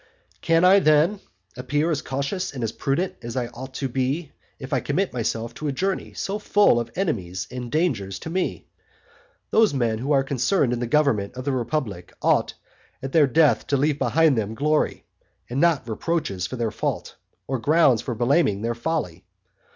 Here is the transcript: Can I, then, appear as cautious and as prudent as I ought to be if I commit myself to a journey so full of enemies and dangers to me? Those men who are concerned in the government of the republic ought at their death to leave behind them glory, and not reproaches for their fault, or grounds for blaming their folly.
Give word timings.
Can 0.41 0.65
I, 0.65 0.79
then, 0.79 1.19
appear 1.55 1.91
as 1.91 2.01
cautious 2.01 2.51
and 2.53 2.63
as 2.63 2.71
prudent 2.71 3.17
as 3.21 3.37
I 3.37 3.45
ought 3.49 3.75
to 3.75 3.87
be 3.87 4.31
if 4.57 4.73
I 4.73 4.79
commit 4.79 5.13
myself 5.13 5.53
to 5.53 5.67
a 5.67 5.71
journey 5.71 6.13
so 6.15 6.39
full 6.39 6.79
of 6.79 6.89
enemies 6.95 7.47
and 7.51 7.71
dangers 7.71 8.17
to 8.21 8.31
me? 8.31 8.65
Those 9.51 9.75
men 9.75 9.99
who 9.99 10.11
are 10.11 10.23
concerned 10.23 10.73
in 10.73 10.79
the 10.79 10.87
government 10.87 11.35
of 11.35 11.45
the 11.45 11.51
republic 11.51 12.13
ought 12.19 12.55
at 13.03 13.11
their 13.11 13.27
death 13.27 13.67
to 13.67 13.77
leave 13.77 13.99
behind 13.99 14.35
them 14.39 14.55
glory, 14.55 15.05
and 15.51 15.61
not 15.61 15.87
reproaches 15.87 16.47
for 16.47 16.55
their 16.55 16.71
fault, 16.71 17.15
or 17.45 17.59
grounds 17.59 18.01
for 18.01 18.15
blaming 18.15 18.63
their 18.63 18.73
folly. 18.73 19.23